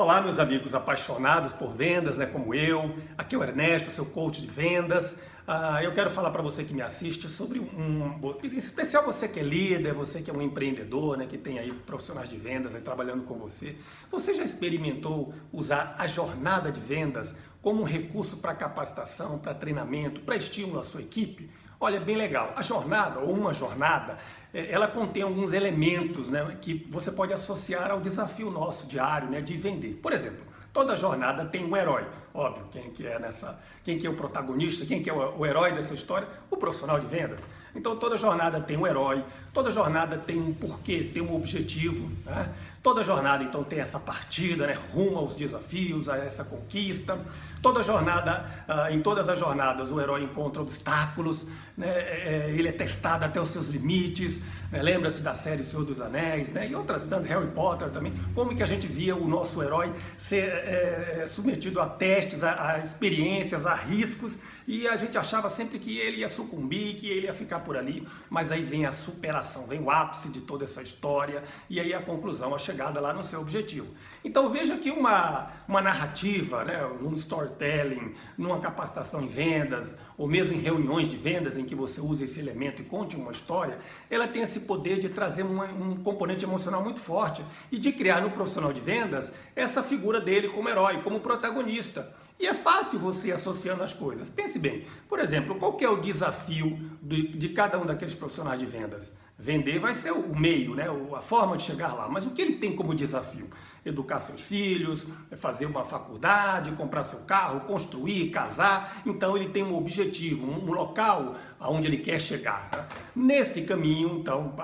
Olá, 0.00 0.20
meus 0.20 0.38
amigos 0.38 0.76
apaixonados 0.76 1.52
por 1.52 1.74
vendas, 1.74 2.18
né, 2.18 2.24
como 2.24 2.54
eu. 2.54 2.94
Aqui 3.16 3.34
é 3.34 3.38
o 3.38 3.42
Ernesto, 3.42 3.90
seu 3.90 4.06
coach 4.06 4.40
de 4.40 4.46
vendas. 4.46 5.18
Ah, 5.44 5.82
eu 5.82 5.92
quero 5.92 6.08
falar 6.08 6.30
para 6.30 6.40
você 6.40 6.62
que 6.62 6.72
me 6.72 6.80
assiste 6.80 7.28
sobre 7.28 7.58
um, 7.58 8.16
em 8.44 8.56
especial 8.56 9.04
você 9.04 9.26
que 9.26 9.40
é 9.40 9.42
líder, 9.42 9.94
você 9.94 10.22
que 10.22 10.30
é 10.30 10.32
um 10.32 10.40
empreendedor, 10.40 11.16
né, 11.16 11.26
que 11.26 11.36
tem 11.36 11.58
aí 11.58 11.72
profissionais 11.72 12.28
de 12.28 12.36
vendas 12.36 12.76
aí 12.76 12.80
trabalhando 12.80 13.24
com 13.24 13.34
você. 13.40 13.74
Você 14.08 14.36
já 14.36 14.44
experimentou 14.44 15.34
usar 15.52 15.96
a 15.98 16.06
jornada 16.06 16.70
de 16.70 16.80
vendas 16.80 17.34
como 17.60 17.80
um 17.80 17.84
recurso 17.84 18.36
para 18.36 18.54
capacitação, 18.54 19.36
para 19.40 19.52
treinamento, 19.52 20.20
para 20.20 20.36
estímulo 20.36 20.78
à 20.78 20.84
sua 20.84 21.00
equipe? 21.00 21.50
Olha, 21.80 22.00
bem 22.00 22.16
legal. 22.16 22.52
A 22.56 22.62
jornada, 22.62 23.20
ou 23.20 23.32
uma 23.32 23.52
jornada, 23.52 24.18
é, 24.52 24.70
ela 24.70 24.88
contém 24.88 25.22
alguns 25.22 25.52
elementos 25.52 26.28
né, 26.28 26.56
que 26.60 26.86
você 26.90 27.12
pode 27.12 27.32
associar 27.32 27.90
ao 27.90 28.00
desafio 28.00 28.50
nosso 28.50 28.86
diário 28.86 29.28
né, 29.30 29.40
de 29.40 29.56
vender. 29.56 29.94
Por 30.02 30.12
exemplo, 30.12 30.44
toda 30.72 30.96
jornada 30.96 31.44
tem 31.44 31.64
um 31.64 31.76
herói. 31.76 32.06
Óbvio, 32.38 32.66
quem 32.70 32.88
que 32.92 33.04
é 33.04 33.18
nessa, 33.18 33.58
quem 33.82 33.98
que 33.98 34.06
é 34.06 34.10
o 34.10 34.14
protagonista, 34.14 34.86
quem 34.86 35.02
que 35.02 35.10
é 35.10 35.12
o, 35.12 35.38
o 35.38 35.44
herói 35.44 35.72
dessa 35.72 35.92
história? 35.92 36.28
O 36.48 36.56
profissional 36.56 37.00
de 37.00 37.06
vendas. 37.08 37.40
Então 37.74 37.96
toda 37.96 38.16
jornada 38.16 38.60
tem 38.60 38.76
um 38.76 38.86
herói, 38.86 39.24
toda 39.52 39.72
jornada 39.72 40.16
tem 40.16 40.38
um 40.38 40.54
porquê, 40.54 41.10
tem 41.12 41.20
um 41.20 41.34
objetivo. 41.34 42.08
Né? 42.24 42.48
Toda 42.80 43.02
jornada 43.02 43.42
então 43.42 43.64
tem 43.64 43.80
essa 43.80 43.98
partida, 43.98 44.68
né, 44.68 44.78
rumo 44.92 45.18
aos 45.18 45.34
desafios, 45.34 46.08
a 46.08 46.16
essa 46.16 46.44
conquista. 46.44 47.18
Toda 47.60 47.82
jornada, 47.82 48.46
uh, 48.68 48.94
em 48.94 49.02
todas 49.02 49.28
as 49.28 49.36
jornadas, 49.36 49.90
o 49.90 50.00
herói 50.00 50.22
encontra 50.22 50.62
obstáculos, 50.62 51.44
né, 51.76 51.88
é, 51.88 52.46
é, 52.46 52.54
ele 52.56 52.68
é 52.68 52.72
testado 52.72 53.24
até 53.24 53.40
os 53.40 53.48
seus 53.48 53.68
limites. 53.68 54.40
Né, 54.70 54.80
Lembra-se 54.80 55.20
da 55.20 55.34
série 55.34 55.64
Senhor 55.64 55.84
dos 55.84 56.00
Anéis 56.00 56.50
né, 56.52 56.68
e 56.68 56.74
outras, 56.74 57.02
tanto 57.02 57.26
Harry 57.26 57.48
Potter 57.48 57.88
também. 57.90 58.12
Como 58.32 58.54
que 58.54 58.62
a 58.62 58.66
gente 58.66 58.86
via 58.86 59.16
o 59.16 59.26
nosso 59.26 59.60
herói 59.60 59.92
ser 60.16 60.44
é, 60.44 61.22
é 61.22 61.26
submetido 61.26 61.80
a 61.80 61.86
testes, 61.86 62.27
a, 62.42 62.72
a 62.72 62.78
experiências, 62.78 63.66
a 63.66 63.74
riscos 63.74 64.42
e 64.68 64.86
a 64.86 64.98
gente 64.98 65.16
achava 65.16 65.48
sempre 65.48 65.78
que 65.78 65.96
ele 65.96 66.18
ia 66.18 66.28
sucumbir, 66.28 66.96
que 66.96 67.08
ele 67.08 67.26
ia 67.26 67.32
ficar 67.32 67.60
por 67.60 67.74
ali, 67.74 68.06
mas 68.28 68.52
aí 68.52 68.62
vem 68.62 68.84
a 68.84 68.92
superação, 68.92 69.66
vem 69.66 69.80
o 69.80 69.90
ápice 69.90 70.28
de 70.28 70.42
toda 70.42 70.64
essa 70.64 70.82
história 70.82 71.42
e 71.70 71.80
aí 71.80 71.94
a 71.94 72.02
conclusão, 72.02 72.54
a 72.54 72.58
chegada 72.58 73.00
lá 73.00 73.14
no 73.14 73.24
seu 73.24 73.40
objetivo. 73.40 73.86
Então 74.22 74.50
veja 74.50 74.76
que 74.76 74.90
uma, 74.90 75.50
uma 75.66 75.80
narrativa, 75.80 76.64
né, 76.64 76.86
num 77.00 77.14
storytelling, 77.14 78.14
numa 78.36 78.60
capacitação 78.60 79.22
em 79.22 79.28
vendas, 79.28 79.94
ou 80.18 80.26
mesmo 80.26 80.56
em 80.56 80.58
reuniões 80.58 81.08
de 81.08 81.16
vendas 81.16 81.56
em 81.56 81.64
que 81.64 81.76
você 81.76 82.00
usa 82.00 82.24
esse 82.24 82.40
elemento 82.40 82.82
e 82.82 82.84
conte 82.84 83.14
uma 83.14 83.30
história, 83.30 83.78
ela 84.10 84.26
tem 84.26 84.42
esse 84.42 84.60
poder 84.60 84.98
de 84.98 85.08
trazer 85.08 85.44
uma, 85.44 85.66
um 85.66 85.96
componente 86.02 86.44
emocional 86.44 86.82
muito 86.82 86.98
forte 86.98 87.44
e 87.70 87.78
de 87.78 87.92
criar 87.92 88.20
no 88.20 88.30
profissional 88.30 88.72
de 88.72 88.80
vendas 88.80 89.32
essa 89.54 89.80
figura 89.80 90.20
dele 90.20 90.48
como 90.48 90.68
herói, 90.68 91.00
como 91.02 91.20
protagonista. 91.20 92.12
E 92.40 92.46
é 92.46 92.54
fácil 92.54 92.98
você 92.98 93.30
associando 93.30 93.82
as 93.82 93.92
coisas. 93.92 94.28
Pense 94.28 94.58
bem, 94.58 94.84
por 95.08 95.20
exemplo, 95.20 95.54
qual 95.54 95.76
é 95.80 95.88
o 95.88 96.00
desafio 96.00 96.78
de, 97.00 97.28
de 97.28 97.48
cada 97.50 97.78
um 97.78 97.86
daqueles 97.86 98.14
profissionais 98.14 98.58
de 98.58 98.66
vendas? 98.66 99.12
Vender 99.40 99.78
vai 99.78 99.94
ser 99.94 100.10
o 100.10 100.36
meio, 100.36 100.74
né? 100.74 100.86
a 101.16 101.20
forma 101.20 101.56
de 101.56 101.62
chegar 101.62 101.94
lá. 101.94 102.08
Mas 102.08 102.26
o 102.26 102.30
que 102.30 102.42
ele 102.42 102.56
tem 102.56 102.74
como 102.74 102.92
desafio? 102.92 103.48
Educar 103.84 104.20
seus 104.20 104.40
filhos, 104.40 105.06
fazer 105.38 105.66
uma 105.66 105.84
faculdade, 105.84 106.72
comprar 106.72 107.04
seu 107.04 107.20
carro, 107.20 107.60
construir, 107.60 108.30
casar. 108.30 109.02
Então 109.06 109.36
ele 109.36 109.48
tem 109.48 109.62
um 109.62 109.76
objetivo, 109.76 110.46
um 110.46 110.70
local 110.72 111.36
aonde 111.60 111.86
ele 111.88 111.98
quer 111.98 112.20
chegar. 112.20 112.68
Né? 112.72 112.84
Neste 113.14 113.62
caminho, 113.62 114.18
então, 114.20 114.54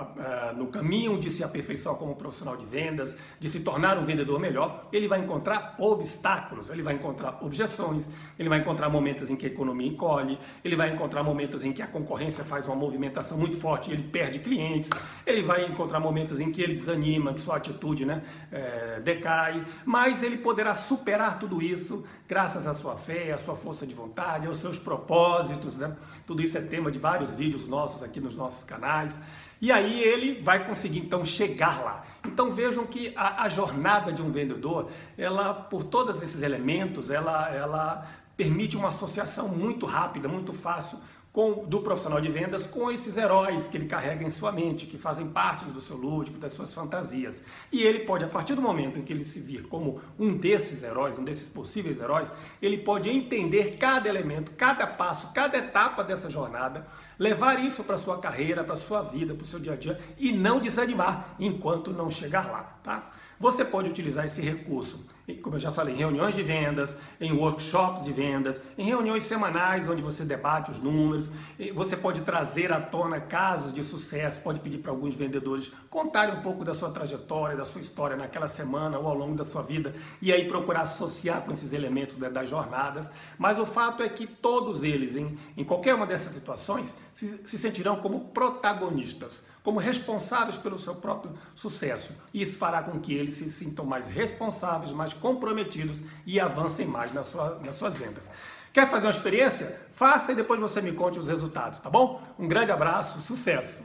no 0.57 0.69
caminho 0.69 1.19
de 1.19 1.31
se 1.31 1.43
aperfeiçoar 1.43 1.97
como 1.97 2.15
profissional 2.15 2.57
de 2.57 2.65
vendas, 2.65 3.17
de 3.41 3.49
se 3.49 3.61
tornar 3.61 3.99
um 3.99 4.05
vendedor 4.05 4.39
melhor, 4.39 4.89
ele 4.93 5.09
vai 5.09 5.21
encontrar 5.21 5.75
obstáculos, 5.79 6.71
ele 6.71 6.83
vai 6.83 6.95
encontrar 6.95 7.39
objeções, 7.43 8.09
ele 8.39 8.49
vai 8.49 8.61
encontrar 8.61 8.89
momentos 8.89 9.29
em 9.29 9.37
que 9.37 9.47
a 9.47 9.49
economia 9.49 9.89
encolhe, 9.89 10.39
ele 10.65 10.77
vai 10.77 10.93
encontrar 10.93 11.23
momentos 11.25 11.65
em 11.65 11.73
que 11.73 11.83
a 11.83 11.87
concorrência 11.87 12.45
faz 12.45 12.67
uma 12.67 12.77
movimentação 12.77 13.37
muito 13.37 13.59
forte 13.59 13.91
e 13.91 13.93
ele 13.93 14.05
perde 14.05 14.39
clientes, 14.39 14.91
ele 15.27 15.43
vai 15.43 15.67
encontrar 15.67 15.99
momentos 15.99 16.39
em 16.39 16.53
que 16.53 16.63
ele 16.63 16.75
desanima, 16.75 17.35
que 17.35 17.41
sua 17.41 17.57
atitude 17.57 18.05
né, 18.05 18.23
é, 18.53 19.01
decai, 19.05 19.65
mas 19.85 20.23
ele 20.23 20.39
poderá 20.39 20.75
superar 20.75 21.39
tudo 21.39 21.63
isso 21.63 22.05
graças 22.27 22.67
à 22.67 22.75
sua 22.75 22.97
fé, 22.97 23.33
à 23.33 23.39
sua 23.39 23.55
força 23.55 23.87
de 23.87 23.95
vontade, 23.95 24.47
aos 24.47 24.59
seus 24.59 24.79
propósitos. 24.79 25.77
Né? 25.77 25.95
Tudo 26.27 26.43
isso 26.43 26.59
é 26.59 26.63
tema 26.63 26.91
de 26.91 26.99
vários 26.99 27.33
vídeos 27.35 27.69
nossos 27.69 28.03
aqui 28.03 28.19
nos 28.19 28.35
nossos 28.35 28.65
canais. 28.65 29.25
E 29.61 29.71
aí 29.71 30.03
ele 30.03 30.43
vai 30.43 30.67
conseguir 30.67 30.99
então 30.99 31.25
chegar 31.25 31.83
lá. 31.83 32.05
Então 32.27 32.53
vejam 32.53 32.87
que 32.87 33.13
a, 33.15 33.45
a 33.45 33.49
jornada 33.49 34.13
de 34.13 34.23
um 34.23 34.31
vendedor, 34.31 34.91
ela 35.17 35.55
por 35.55 35.85
todos 35.85 36.23
esses 36.23 36.43
elementos, 36.43 37.11
ela, 37.11 37.51
ela 37.55 38.07
permite 38.37 38.77
uma 38.77 38.89
associação 38.89 39.49
muito 39.49 39.87
rápida, 39.87 40.29
muito 40.29 40.53
fácil 40.53 40.99
com, 41.35 41.65
do 41.67 41.81
profissional 41.81 42.21
de 42.21 42.31
vendas 42.31 42.65
com 42.65 42.93
esses 42.93 43.17
heróis 43.17 43.67
que 43.67 43.77
ele 43.77 43.87
carrega 43.87 44.25
em 44.25 44.31
sua 44.31 44.53
mente, 44.53 44.87
que 44.87 44.97
fazem 44.97 45.27
parte 45.27 45.65
do 45.65 45.81
seu 45.81 45.97
lúdico, 45.97 46.39
das 46.39 46.53
suas 46.53 46.73
fantasias. 46.73 47.43
E 47.73 47.83
ele 47.83 48.05
pode, 48.05 48.25
a 48.25 48.29
partir 48.29 48.55
do 48.55 48.63
momento 48.63 49.01
em 49.01 49.03
que 49.03 49.13
ele 49.13 49.25
se 49.25 49.41
vir 49.41 49.67
como 49.67 50.01
um 50.17 50.37
desses 50.37 50.85
heróis, 50.85 51.19
um 51.19 51.25
desses 51.25 51.49
possíveis 51.49 51.99
heróis, 51.99 52.33
ele 52.63 52.79
pode 52.79 53.11
entender 53.11 53.77
cada 53.77 54.09
elemento, 54.09 54.53
cada 54.53 54.87
passo, 54.87 55.33
cada 55.33 55.59
etapa 55.59 56.05
dessa 56.05 56.31
jornada, 56.31 56.87
levar 57.19 57.59
isso 57.59 57.83
para 57.83 57.97
sua 57.97 58.21
carreira, 58.21 58.63
para 58.63 58.77
sua 58.77 59.03
vida, 59.03 59.35
para 59.35 59.43
o 59.43 59.47
seu 59.47 59.59
dia 59.59 59.73
a 59.73 59.77
dia 59.77 60.01
e 60.17 60.31
não 60.31 60.61
desanimar 60.61 61.35
enquanto 61.41 61.93
não 61.93 62.13
chegar 62.13 62.49
lá, 62.49 62.79
tá? 62.85 63.11
Você 63.41 63.65
pode 63.65 63.89
utilizar 63.89 64.25
esse 64.25 64.41
recurso, 64.41 65.05
como 65.33 65.57
eu 65.57 65.61
já 65.61 65.73
falei, 65.73 65.95
em 65.95 65.99
reuniões 65.99 66.35
de 66.35 66.43
vendas, 66.43 66.97
em 67.19 67.33
workshops 67.33 68.05
de 68.05 68.13
vendas, 68.13 68.61
em 68.77 68.85
reuniões 68.85 69.25
semanais 69.25 69.89
onde 69.89 70.03
você 70.03 70.23
debate 70.23 70.71
os 70.71 70.81
números. 70.81 71.31
Você 71.75 71.97
pode 71.97 72.21
trazer 72.21 72.71
à 72.71 72.81
tona 72.81 73.21
casos 73.21 73.73
de 73.73 73.83
sucesso, 73.83 74.41
pode 74.41 74.61
pedir 74.61 74.79
para 74.79 74.91
alguns 74.91 75.15
vendedores 75.15 75.73
contarem 75.89 76.35
um 76.35 76.43
pouco 76.43 76.65
da 76.65 76.75
sua 76.75 76.91
trajetória, 76.91 77.57
da 77.57 77.65
sua 77.65 77.81
história 77.81 78.17
naquela 78.17 78.49
semana 78.49 78.99
ou 78.99 79.07
ao 79.07 79.15
longo 79.15 79.35
da 79.35 79.45
sua 79.45 79.63
vida 79.63 79.95
e 80.21 80.33
aí 80.33 80.47
procurar 80.47 80.83
associar 80.83 81.41
com 81.43 81.53
esses 81.53 81.73
elementos 81.73 82.19
das 82.19 82.49
jornadas. 82.49 83.11
Mas 83.39 83.59
o 83.59 83.65
fato 83.65 84.03
é 84.03 84.09
que 84.09 84.27
todos 84.27 84.83
eles, 84.83 85.17
em, 85.17 85.39
em 85.57 85.65
qualquer 85.65 85.95
uma 85.95 86.07
dessas 86.07 86.33
situações, 86.33 86.99
se, 87.15 87.41
se 87.47 87.57
sentirão 87.57 87.97
como 87.97 88.29
protagonistas 88.29 89.43
como 89.65 89.81
responsáveis 89.81 90.59
pelo 90.59 90.79
seu 90.79 90.95
próprio 90.95 91.33
sucesso. 91.55 92.13
Isso 92.35 92.59
fará 92.59 92.83
com 92.83 93.01
que 93.01 93.15
eles 93.15 93.35
se 93.37 93.51
sintam 93.51 93.87
mais 93.87 94.07
responsáveis, 94.07 94.93
mais 94.93 95.14
comprometidos 95.15 96.03
e 96.27 96.39
avancem 96.39 96.87
mais 96.87 97.13
nas, 97.13 97.27
sua, 97.27 97.59
nas 97.65 97.77
suas 97.77 97.97
vendas. 97.97 98.31
Quer 98.73 98.91
fazer 98.91 99.07
uma 99.07 99.13
experiência? 99.13 99.81
Faça 99.93 100.33
e 100.33 100.35
depois 100.35 100.61
você 100.61 100.83
me 100.83 100.93
conte 100.93 101.19
os 101.19 101.29
resultados, 101.29 101.79
tá 101.79 101.89
bom? 101.89 102.21
Um 102.39 102.49
grande 102.49 102.73
abraço, 102.73 103.21
sucesso! 103.21 103.85